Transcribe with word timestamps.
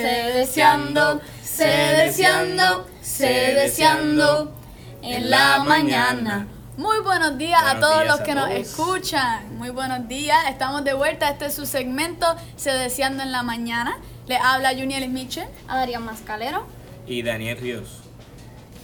se 0.00 0.02
deseando, 0.02 1.22
se 1.42 1.64
deseando, 1.66 2.86
se 3.00 3.26
deseando 3.54 4.52
en 5.00 5.30
la 5.30 5.64
mañana. 5.64 6.46
Muy 6.76 6.98
buenos 6.98 7.38
días 7.38 7.62
a 7.64 7.80
todos 7.80 8.02
días 8.02 8.06
los 8.06 8.20
que 8.20 8.34
nos 8.34 8.50
escuchan. 8.50 9.56
Muy 9.56 9.70
buenos 9.70 10.06
días. 10.06 10.36
Estamos 10.50 10.84
de 10.84 10.92
vuelta. 10.92 11.30
Este 11.30 11.46
es 11.46 11.54
su 11.54 11.64
segmento 11.64 12.26
Se 12.56 12.72
Deseando 12.72 13.22
en 13.22 13.32
la 13.32 13.42
Mañana. 13.42 13.96
Le 14.26 14.36
habla 14.36 14.74
Juniel 14.74 15.08
Mitchell. 15.08 15.48
a 15.66 15.78
Darío 15.78 15.98
Mascalero. 16.00 16.66
y 17.06 17.22
Daniel 17.22 17.56
Ríos. 17.56 18.00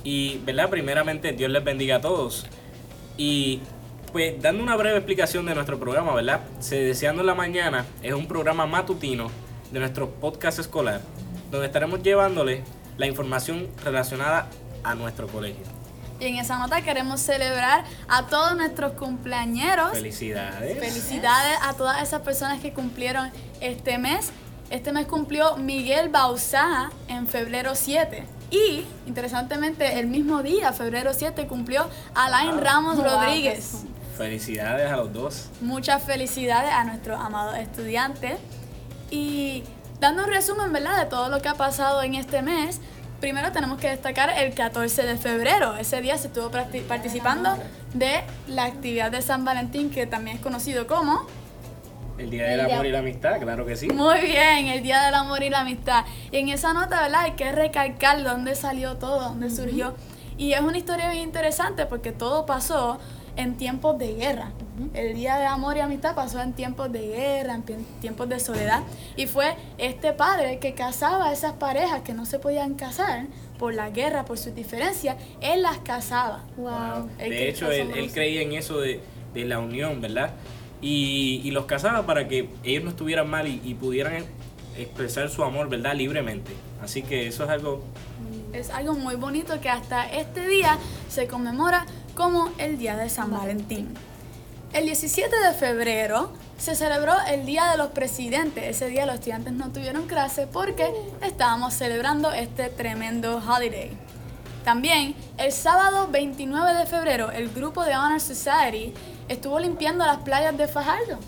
Y, 0.05 0.39
¿verdad? 0.39 0.71
Primeramente, 0.71 1.33
Dios 1.33 1.51
les 1.51 1.63
bendiga 1.63 1.97
a 1.97 2.01
todos. 2.01 2.47
Y, 3.19 3.61
pues, 4.13 4.41
dando 4.41 4.63
una 4.63 4.77
breve 4.77 4.97
explicación 4.97 5.45
de 5.45 5.55
nuestro 5.55 5.79
programa, 5.79 6.15
¿verdad? 6.15 6.41
Se 6.61 6.77
Deseando 6.77 7.21
en 7.21 7.27
la 7.27 7.35
Mañana 7.35 7.85
es 8.03 8.15
un 8.15 8.27
programa 8.27 8.65
matutino 8.65 9.31
de 9.73 9.81
nuestro 9.81 10.11
podcast 10.11 10.59
escolar, 10.59 11.01
donde 11.51 11.67
estaremos 11.67 12.03
llevándole 12.03 12.63
la 12.99 13.07
información 13.07 13.69
relacionada 13.83 14.49
a 14.85 14.95
nuestro 14.95 15.27
colegio. 15.29 15.65
Y 16.21 16.27
en 16.27 16.37
esa 16.37 16.59
nota 16.59 16.83
queremos 16.83 17.21
celebrar 17.21 17.85
a 18.09 18.27
todos 18.27 18.57
nuestros 18.57 18.93
cumpleañeros. 18.93 19.91
Felicidades. 19.93 20.79
Felicidades 20.79 21.59
a 21.63 21.73
todas 21.75 22.01
esas 22.03 22.21
personas 22.21 22.61
que 22.61 22.73
cumplieron 22.73 23.31
este 23.61 23.99
mes. 23.99 24.31
Este 24.71 24.93
mes 24.93 25.07
cumplió 25.07 25.57
Miguel 25.57 26.11
Bauzá 26.11 26.91
en 27.09 27.27
febrero 27.27 27.75
7. 27.75 28.25
Y, 28.51 28.85
interesantemente, 29.07 29.99
el 29.99 30.07
mismo 30.07 30.43
día, 30.43 30.73
febrero 30.73 31.13
7, 31.15 31.47
cumplió 31.47 31.89
Alain 32.15 32.59
Ramos 32.61 32.99
Wow, 32.99 33.07
Rodríguez. 33.07 33.85
Felicidades 34.17 34.93
a 34.93 34.99
los 34.99 35.13
dos. 35.13 35.49
Muchas 35.61 36.03
felicidades 36.03 36.71
a 36.71 36.85
nuestros 36.85 37.19
amados 37.19 37.57
estudiantes. 37.57 38.39
Y 39.13 39.63
dando 40.01 40.25
un 40.25 40.31
resumen, 40.31 40.73
¿verdad?, 40.73 40.99
de 40.99 41.05
todo 41.05 41.29
lo 41.29 41.43
que 41.43 41.49
ha 41.49 41.55
pasado 41.55 42.03
en 42.03 42.15
este 42.15 42.41
mes, 42.41 42.81
primero 43.21 43.53
tenemos 43.53 43.79
que 43.79 43.89
destacar 43.89 44.31
el 44.39 44.55
14 44.55 45.03
de 45.03 45.19
febrero. 45.19 45.77
Ese 45.77 46.01
día 46.01 46.17
se 46.17 46.29
estuvo 46.29 46.51
participando 46.89 47.51
de 47.93 48.23
la 48.49 48.65
actividad 48.65 49.11
de 49.11 49.21
San 49.21 49.45
Valentín, 49.45 49.91
que 49.91 50.07
también 50.07 50.39
es 50.39 50.43
conocido 50.43 50.87
como... 50.87 51.27
El 52.17 52.31
Día 52.31 52.45
del 52.47 52.61
Amor 52.61 52.87
y 52.87 52.91
la 52.91 53.01
Amistad, 53.01 53.39
claro 53.39 53.67
que 53.67 53.77
sí. 53.77 53.89
Muy 53.89 54.21
bien, 54.21 54.69
el 54.69 54.83
Día 54.83 55.03
del 55.03 55.15
Amor 55.15 55.43
y 55.43 55.51
la 55.51 55.61
Amistad. 55.61 56.07
Y 56.31 56.39
en 56.39 56.49
esa 56.49 56.73
nota, 56.73 57.03
¿verdad? 57.03 57.23
Hay 57.23 57.33
que 57.33 57.53
recalcar 57.53 58.23
dónde 58.23 58.55
salió 58.55 58.97
todo, 58.97 59.21
dónde 59.21 59.51
surgió. 59.51 59.95
Y 60.39 60.55
es 60.55 60.61
una 60.63 60.79
historia 60.79 61.11
bien 61.11 61.25
interesante 61.25 61.85
porque 61.85 62.13
todo 62.13 62.47
pasó 62.47 62.99
en 63.37 63.57
tiempos 63.57 63.99
de 63.99 64.15
guerra. 64.15 64.53
El 64.95 65.15
Día 65.15 65.37
de 65.37 65.47
Amor 65.47 65.77
y 65.77 65.81
Amistad 65.81 66.15
pasó 66.15 66.41
en 66.41 66.55
tiempos 66.55 66.91
de 66.91 67.09
guerra, 67.09 67.55
en 67.55 67.63
tiempos 68.01 68.29
de 68.29 68.41
soledad. 68.41 68.83
Y 69.17 69.27
fue 69.27 69.55
este 69.79 70.13
padre 70.13 70.59
que 70.59 70.75
casaba 70.75 71.29
a 71.29 71.33
esas 71.33 71.53
parejas 71.55 72.03
que 72.03 72.15
no 72.15 72.25
se 72.25 72.39
podían 72.39 72.75
casar 72.75 73.27
por 73.59 73.75
la 73.75 73.91
guerra, 73.91 74.25
por 74.25 74.39
sus 74.39 74.55
diferencias. 74.55 75.17
Él 75.41 75.63
las 75.63 75.79
casaba. 75.79 76.45
Wow. 76.57 77.09
De 77.19 77.49
hecho, 77.49 77.71
él, 77.71 78.11
creía 78.13 78.43
en 78.43 78.53
eso 78.53 78.81
de, 78.81 79.01
de 79.35 79.45
la 79.45 79.59
unión, 79.59 80.01
¿verdad? 80.01 80.31
Y, 80.81 81.43
y 81.45 81.51
los 81.51 81.67
casaba 81.67 82.07
para 82.07 82.27
que 82.27 82.49
ellos 82.65 82.83
no 82.83 82.91
estuvieran 82.91 83.29
mal 83.29 83.47
y, 83.47 83.61
y 83.65 83.75
pudieran 83.75 84.15
e- 84.15 84.25
expresar 84.79 85.29
su 85.29 85.45
amor, 85.45 85.69
¿verdad? 85.69 85.95
Libremente. 85.95 86.53
Así 86.83 87.03
que 87.03 87.27
eso 87.27 87.45
es 87.45 87.51
algo... 87.51 87.85
Es 88.53 88.71
algo 88.71 88.95
muy 88.95 89.15
bonito 89.15 89.61
que 89.61 89.69
hasta 89.71 90.11
este 90.11 90.47
día 90.47 90.79
se 91.09 91.27
conmemora 91.27 91.87
como 92.15 92.51
el 92.59 92.79
Día 92.79 92.97
de 92.97 93.09
San 93.09 93.31
Valentín. 93.31 93.89
El 94.73 94.87
17 94.87 95.39
de 95.39 95.53
febrero 95.53 96.33
se 96.57 96.75
celebró 96.75 97.13
el 97.29 97.45
Día 97.45 97.71
de 97.73 97.77
los 97.77 97.89
Presidentes. 97.89 98.65
Ese 98.65 98.87
día 98.87 99.05
los 99.05 99.17
estudiantes 99.17 99.53
no 99.53 99.71
tuvieron 99.71 100.07
clase 100.07 100.47
porque 100.47 100.91
estábamos 101.21 101.75
celebrando 101.75 102.33
este 102.33 102.71
tremendo 102.71 103.37
holiday. 103.37 103.91
También 104.65 105.15
el 105.37 105.53
sábado 105.53 106.09
29 106.11 106.73
de 106.73 106.87
febrero 106.87 107.31
el 107.31 107.51
grupo 107.51 107.85
de 107.85 107.95
Honor 107.97 108.21
Society 108.21 108.95
estuvo 109.29 109.61
limpiando 109.61 110.07
las 110.07 110.19
playas 110.19 110.57
de 110.57 110.67
Fajardo. 110.67 111.19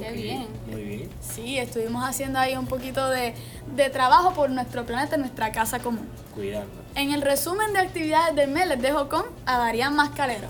Qué 0.00 0.08
Ok, 0.08 0.14
bien. 0.14 0.46
Muy 0.70 0.82
bien. 0.82 1.10
Sí, 1.20 1.58
estuvimos 1.58 2.08
haciendo 2.08 2.38
ahí 2.38 2.56
un 2.56 2.66
poquito 2.66 3.10
de, 3.10 3.34
de 3.74 3.90
trabajo 3.90 4.32
por 4.32 4.48
nuestro 4.48 4.86
planeta, 4.86 5.18
nuestra 5.18 5.52
casa 5.52 5.80
común. 5.80 6.08
Cuidando. 6.34 6.72
En 6.94 7.12
el 7.12 7.20
resumen 7.20 7.74
de 7.74 7.80
actividades 7.80 8.34
del 8.34 8.50
mes 8.50 8.66
les 8.66 8.80
dejo 8.80 9.10
con 9.10 9.24
a 9.44 9.58
Darían 9.58 9.94
Mascalero. 9.94 10.48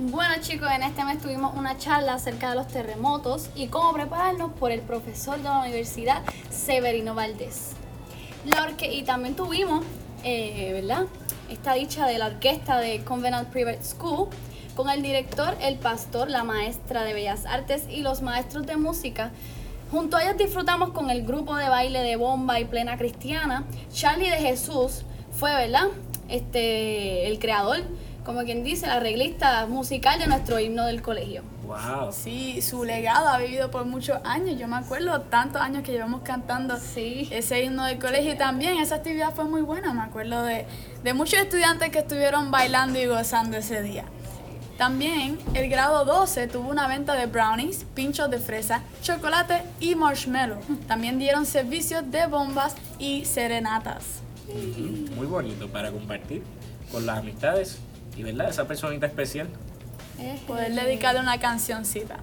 Bueno 0.00 0.34
chicos, 0.40 0.68
en 0.70 0.84
este 0.84 1.02
mes 1.02 1.20
tuvimos 1.20 1.56
una 1.56 1.76
charla 1.76 2.14
acerca 2.14 2.50
de 2.50 2.54
los 2.54 2.68
terremotos 2.68 3.50
y 3.56 3.66
cómo 3.66 3.92
prepararnos 3.92 4.52
por 4.52 4.70
el 4.70 4.80
profesor 4.80 5.38
de 5.38 5.42
la 5.42 5.58
universidad 5.58 6.22
Severino 6.50 7.16
Valdés. 7.16 7.72
La 8.44 8.62
orque- 8.62 8.94
y 8.94 9.02
también 9.02 9.34
tuvimos, 9.34 9.84
eh, 10.22 10.70
¿verdad? 10.72 11.06
Esta 11.50 11.72
dicha 11.72 12.06
de 12.06 12.16
la 12.18 12.26
orquesta 12.26 12.78
de 12.78 13.02
Covenant 13.02 13.48
Private 13.48 13.82
School 13.82 14.28
con 14.76 14.88
el 14.88 15.02
director, 15.02 15.56
el 15.60 15.78
pastor, 15.78 16.30
la 16.30 16.44
maestra 16.44 17.02
de 17.02 17.12
Bellas 17.12 17.44
Artes 17.44 17.82
y 17.90 18.02
los 18.02 18.22
maestros 18.22 18.66
de 18.66 18.76
música. 18.76 19.32
Junto 19.90 20.16
a 20.16 20.22
ellos 20.22 20.36
disfrutamos 20.36 20.90
con 20.90 21.10
el 21.10 21.24
grupo 21.24 21.56
de 21.56 21.68
baile 21.68 22.02
de 22.02 22.14
bomba 22.14 22.60
y 22.60 22.66
plena 22.66 22.96
cristiana. 22.98 23.64
Charlie 23.92 24.30
de 24.30 24.36
Jesús 24.36 25.02
fue, 25.32 25.52
¿verdad? 25.56 25.88
Este, 26.28 27.26
el 27.26 27.40
creador, 27.40 27.80
como 28.28 28.42
quien 28.44 28.62
dice, 28.62 28.84
el 28.84 28.92
arreglista 28.92 29.64
musical 29.64 30.18
de 30.18 30.26
nuestro 30.26 30.60
himno 30.60 30.84
del 30.84 31.00
colegio. 31.00 31.42
Wow. 31.66 32.12
Sí, 32.12 32.60
su 32.60 32.84
legado 32.84 33.26
ha 33.28 33.38
vivido 33.38 33.70
por 33.70 33.86
muchos 33.86 34.18
años. 34.22 34.58
Yo 34.60 34.68
me 34.68 34.76
acuerdo 34.76 35.22
tantos 35.22 35.62
años 35.62 35.82
que 35.82 35.92
llevamos 35.92 36.20
cantando 36.20 36.76
Sí. 36.76 37.26
ese 37.32 37.64
himno 37.64 37.86
del 37.86 37.98
colegio 37.98 38.34
y 38.34 38.36
también 38.36 38.76
esa 38.76 38.96
actividad 38.96 39.34
fue 39.34 39.46
muy 39.46 39.62
buena. 39.62 39.94
Me 39.94 40.02
acuerdo 40.02 40.42
de, 40.42 40.66
de 41.02 41.14
muchos 41.14 41.38
estudiantes 41.38 41.88
que 41.88 42.00
estuvieron 42.00 42.50
bailando 42.50 42.98
y 42.98 43.06
gozando 43.06 43.56
ese 43.56 43.80
día. 43.82 44.04
También 44.76 45.38
el 45.54 45.70
grado 45.70 46.04
12 46.04 46.48
tuvo 46.48 46.68
una 46.68 46.86
venta 46.86 47.14
de 47.14 47.24
brownies, 47.24 47.86
pinchos 47.94 48.28
de 48.30 48.40
fresa, 48.40 48.82
chocolate 49.00 49.62
y 49.80 49.94
marshmallow. 49.94 50.58
También 50.86 51.18
dieron 51.18 51.46
servicios 51.46 52.02
de 52.10 52.26
bombas 52.26 52.74
y 52.98 53.24
serenatas. 53.24 54.04
Muy 55.16 55.26
bonito 55.26 55.66
para 55.68 55.90
compartir 55.90 56.42
con 56.92 57.06
las 57.06 57.20
amistades 57.20 57.78
y, 58.18 58.22
¿verdad? 58.22 58.50
Esa 58.50 58.66
personita 58.66 59.06
especial. 59.06 59.48
poder 60.46 60.74
dedicarle 60.74 61.20
una 61.20 61.38
cancioncita. 61.38 62.16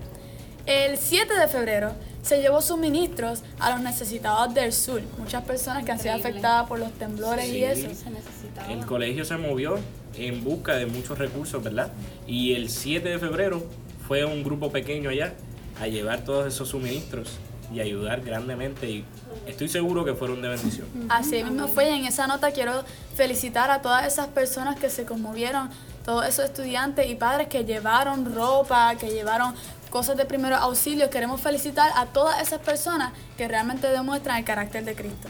El 0.66 0.98
7 0.98 1.34
de 1.34 1.48
febrero 1.48 1.94
se 2.24 2.42
llevó 2.42 2.60
suministros 2.62 3.44
a 3.60 3.70
los 3.72 3.82
necesitados 3.82 4.54
del 4.54 4.74
sur, 4.74 5.02
muchas 5.20 5.44
personas 5.44 5.86
que 5.86 5.92
han 5.92 6.00
sido 6.00 6.16
afectadas 6.16 6.68
por 6.68 6.80
los 6.80 6.92
temblores 6.94 7.46
Sí. 7.46 7.58
y 7.60 7.64
eso. 7.64 7.88
Se. 7.90 8.74
El 8.74 8.86
colegio 8.86 9.24
se 9.26 9.38
movió 9.38 9.78
en 10.18 10.44
busca 10.44 10.76
de 10.76 10.88
muchos 10.88 11.18
recursos, 11.20 11.62
¿verdad? 11.64 11.92
Y 12.28 12.54
el 12.56 12.70
7 12.70 13.08
de 13.10 13.20
febrero 13.20 13.64
fue 14.08 14.26
un 14.26 14.44
grupo 14.44 14.72
pequeño 14.72 15.10
allá 15.12 15.34
a 15.80 15.88
llevar 15.88 16.24
todos 16.24 16.48
esos 16.52 16.70
suministros 16.70 17.38
y 17.74 17.80
ayudar 17.80 18.22
grandemente 18.22 18.90
y 18.90 19.06
estoy 19.48 19.68
seguro 19.70 20.06
que 20.06 20.14
fueron 20.14 20.42
de 20.42 20.50
bendición. 20.50 20.88
Así 21.10 21.44
mismo 21.44 21.68
fue 21.68 21.90
y 21.90 22.00
en 22.00 22.06
esa 22.06 22.28
nota 22.28 22.52
quiero 22.52 22.84
felicitar 23.16 23.72
a 23.72 23.82
todas 23.82 24.06
esas 24.06 24.28
personas 24.28 24.80
que 24.80 24.90
se 24.90 25.06
conmovieron, 25.06 25.70
todos 26.04 26.26
esos 26.26 26.46
estudiantes 26.46 27.10
y 27.10 27.16
padres 27.16 27.48
que 27.48 27.66
llevaron 27.66 28.34
ropa, 28.34 28.96
que 28.96 29.10
llevaron 29.10 29.56
cosas 29.90 30.18
de 30.18 30.26
primeros 30.26 30.60
auxilios. 30.60 31.10
Queremos 31.10 31.42
felicitar 31.42 31.92
a 31.96 32.08
todas 32.08 32.42
esas 32.42 32.60
personas 32.60 33.14
que 33.38 33.48
realmente 33.48 33.88
demuestran 33.88 34.38
el 34.38 34.46
carácter 34.46 34.86
de 34.86 34.96
Cristo. 34.96 35.28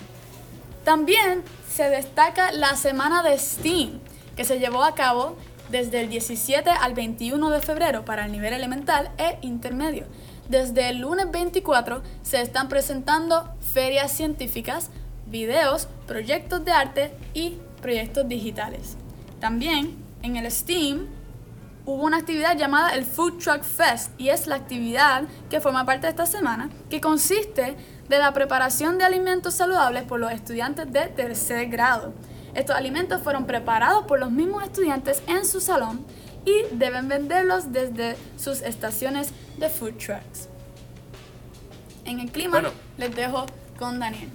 También 0.84 1.44
se 1.70 1.90
destaca 1.90 2.52
la 2.52 2.76
semana 2.76 3.24
de 3.24 3.38
STEAM, 3.38 4.00
que 4.36 4.44
se 4.44 4.60
llevó 4.60 4.84
a 4.84 4.94
cabo 4.94 5.36
desde 5.70 6.02
el 6.02 6.10
17 6.10 6.70
al 6.70 6.94
21 6.94 7.50
de 7.50 7.60
febrero 7.60 8.06
para 8.06 8.26
el 8.26 8.32
nivel 8.32 8.54
elemental 8.54 9.10
e 9.18 9.38
intermedio. 9.42 10.06
Desde 10.50 10.90
el 10.90 11.00
lunes 11.00 11.32
24 11.32 12.04
se 12.22 12.40
están 12.40 12.70
presentando 12.70 13.50
ferias 13.62 14.12
científicas, 14.12 14.92
videos, 15.26 15.88
proyectos 16.06 16.64
de 16.64 16.72
arte 16.72 17.18
y 17.34 17.58
proyectos 17.82 18.28
digitales. 18.28 18.96
También 19.40 19.96
en 20.22 20.36
el 20.36 20.52
STEAM 20.52 21.08
hubo 21.86 22.04
una 22.04 22.18
actividad 22.18 22.56
llamada 22.56 22.94
el 22.96 23.06
Food 23.06 23.40
Truck 23.40 23.64
Fest 23.64 24.12
y 24.20 24.30
es 24.30 24.46
la 24.46 24.56
actividad 24.56 25.24
que 25.50 25.62
forma 25.62 25.84
parte 25.84 26.06
de 26.06 26.12
esta 26.12 26.28
semana 26.28 26.70
que 26.92 27.02
consiste 27.02 27.76
de 28.08 28.18
la 28.20 28.32
preparación 28.32 29.00
de 29.00 29.04
alimentos 29.04 29.56
saludables 29.56 30.04
por 30.04 30.20
los 30.20 30.32
estudiantes 30.32 30.92
de 30.92 31.08
tercer 31.08 31.70
grado. 31.70 32.14
Estos 32.54 32.76
alimentos 32.76 33.22
fueron 33.22 33.46
preparados 33.46 34.06
por 34.06 34.20
los 34.20 34.30
mismos 34.32 34.64
estudiantes 34.64 35.24
en 35.28 35.44
su 35.44 35.60
salón 35.60 36.06
y 36.46 36.64
deben 36.76 37.08
venderlos 37.08 37.72
desde 37.72 38.16
sus 38.38 38.62
estaciones 38.62 39.32
de 39.58 39.70
food 39.70 39.94
trucks. 39.98 40.50
En 42.06 42.20
el 42.20 42.32
clima 42.32 42.60
Bueno. 42.62 42.70
les 42.98 43.16
dejo 43.16 43.46
con 43.80 44.00
Daniel. 44.00 44.30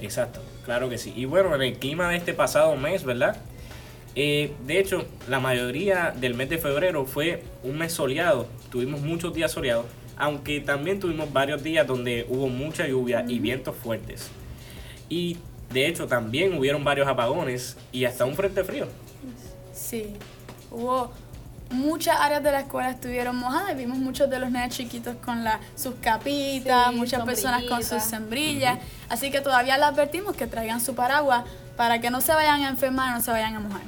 Exacto, 0.00 0.40
claro 0.64 0.88
que 0.88 0.98
sí. 0.98 1.12
Y 1.14 1.26
bueno, 1.26 1.54
en 1.54 1.62
el 1.62 1.78
clima 1.78 2.08
de 2.08 2.16
este 2.16 2.32
pasado 2.32 2.74
mes, 2.76 3.04
¿verdad? 3.04 3.36
Eh, 4.14 4.52
de 4.66 4.78
hecho, 4.78 5.04
la 5.28 5.40
mayoría 5.40 6.10
del 6.14 6.34
mes 6.34 6.48
de 6.50 6.58
febrero 6.58 7.04
fue 7.06 7.42
un 7.62 7.78
mes 7.78 7.92
soleado. 7.92 8.46
Tuvimos 8.70 9.00
muchos 9.00 9.32
días 9.34 9.52
soleados, 9.52 9.86
aunque 10.16 10.60
también 10.60 11.00
tuvimos 11.00 11.32
varios 11.32 11.62
días 11.62 11.86
donde 11.86 12.26
hubo 12.28 12.48
mucha 12.48 12.86
lluvia 12.86 13.24
y 13.28 13.38
vientos 13.38 13.76
fuertes. 13.76 14.28
Y 15.08 15.38
de 15.70 15.86
hecho 15.86 16.06
también 16.06 16.56
hubieron 16.58 16.82
varios 16.84 17.06
apagones 17.08 17.76
y 17.92 18.04
hasta 18.04 18.24
un 18.24 18.34
frente 18.34 18.64
frío. 18.64 18.86
Sí, 19.72 20.14
hubo 20.70 21.10
muchas 21.72 22.16
áreas 22.18 22.42
de 22.42 22.52
la 22.52 22.60
escuela 22.60 22.90
estuvieron 22.90 23.36
mojadas 23.36 23.72
y 23.72 23.74
vimos 23.76 23.98
muchos 23.98 24.30
de 24.30 24.38
los 24.38 24.50
niños 24.50 24.70
chiquitos 24.70 25.16
con 25.16 25.44
la, 25.44 25.60
sus 25.74 25.94
capitas, 26.00 26.90
Sí, 26.90 26.96
muchas 26.96 27.24
personas 27.24 27.64
con 27.64 27.82
sus 27.82 28.02
sombrillas. 28.02 28.78
Así 29.08 29.30
que 29.30 29.40
todavía 29.40 29.76
les 29.76 29.86
advertimos 29.86 30.36
que 30.36 30.46
traigan 30.46 30.80
su 30.80 30.94
paraguas 30.94 31.44
para 31.76 32.00
que 32.00 32.10
no 32.10 32.20
se 32.20 32.32
vayan 32.32 32.62
a 32.62 32.68
enfermar, 32.68 33.14
no 33.14 33.22
se 33.22 33.30
vayan 33.30 33.56
a 33.56 33.60
mojar. 33.60 33.82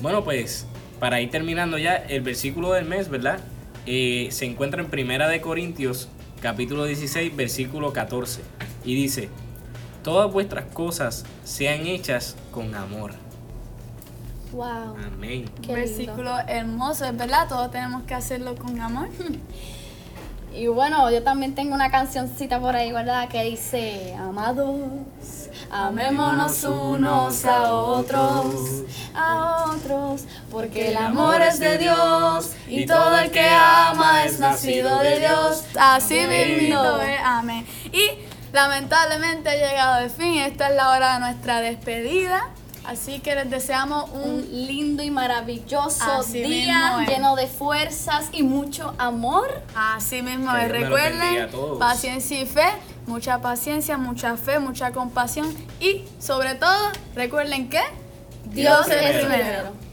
Bueno, 0.00 0.24
pues 0.24 0.66
para 1.00 1.20
ir 1.20 1.30
terminando 1.30 1.78
ya, 1.78 1.94
el 1.96 2.22
versículo 2.22 2.72
del 2.72 2.86
mes, 2.86 3.08
¿verdad? 3.08 3.38
Eh, 3.86 4.28
se 4.30 4.44
encuentra 4.46 4.82
en 4.82 4.88
Primera 4.88 5.28
de 5.28 5.40
Corintios, 5.40 6.08
capítulo 6.40 6.84
16, 6.84 7.36
versículo 7.36 7.92
14. 7.92 8.40
Y 8.84 8.94
dice, 8.94 9.28
todas 10.02 10.32
vuestras 10.32 10.66
cosas 10.66 11.24
sean 11.44 11.86
hechas 11.86 12.36
con 12.50 12.74
amor. 12.74 13.12
Wow. 14.52 14.96
Amén. 15.06 15.50
Qué 15.62 15.68
lindo. 15.68 15.74
Versículo 15.74 16.38
hermoso, 16.46 17.04
es 17.04 17.16
verdad, 17.16 17.48
todos 17.48 17.70
tenemos 17.70 18.02
que 18.04 18.14
hacerlo 18.14 18.54
con 18.56 18.80
amor. 18.80 19.08
Y 20.56 20.68
bueno, 20.68 21.10
yo 21.10 21.22
también 21.22 21.54
tengo 21.54 21.74
una 21.74 21.90
cancioncita 21.90 22.58
por 22.58 22.74
ahí, 22.74 22.90
¿verdad? 22.90 23.28
Que 23.28 23.42
dice, 23.44 24.14
amados, 24.18 24.80
amémonos 25.70 26.64
unos 26.64 27.44
a 27.44 27.74
otros, 27.74 28.84
a 29.14 29.66
otros, 29.74 30.24
porque 30.50 30.88
el 30.88 30.96
amor 30.96 31.42
es 31.42 31.58
de 31.58 31.76
Dios 31.76 32.52
y 32.68 32.86
todo 32.86 33.18
el 33.18 33.30
que 33.30 33.46
ama 33.46 34.24
es 34.24 34.40
nacido 34.40 34.98
de 35.00 35.18
Dios. 35.18 35.62
Así 35.78 36.20
mismo 36.26 37.00
es, 37.02 37.20
amén. 37.22 37.66
Y 37.92 38.12
lamentablemente 38.54 39.50
ha 39.50 39.56
llegado 39.56 40.04
el 40.04 40.10
fin, 40.10 40.38
esta 40.38 40.70
es 40.70 40.76
la 40.76 40.90
hora 40.92 41.14
de 41.14 41.20
nuestra 41.20 41.60
despedida. 41.60 42.48
Así 42.86 43.18
que 43.20 43.34
les 43.34 43.50
deseamos 43.50 44.10
un 44.12 44.22
Un 44.36 44.66
lindo 44.66 45.02
y 45.02 45.10
maravilloso 45.10 46.04
Así 46.04 46.42
día 46.42 47.04
lleno 47.08 47.34
de 47.36 47.46
fuerzas 47.46 48.28
y 48.32 48.42
mucho 48.42 48.94
amor. 48.98 49.62
Así 49.74 50.22
mismo 50.22 50.52
Que 50.52 50.68
Recuerden, 50.68 51.48
paciencia 51.78 52.40
y 52.40 52.46
fe, 52.46 52.66
mucha 53.06 53.40
paciencia, 53.40 53.98
mucha 53.98 54.36
fe, 54.36 54.58
mucha 54.58 54.92
compasión 54.92 55.52
y 55.80 56.04
sobre 56.18 56.54
todo, 56.54 56.90
recuerden 57.14 57.68
que 57.68 57.80
Dios 58.46 58.86
es 58.88 58.94
es 58.94 59.24
primero. 59.24 59.28
primero. 59.28 59.85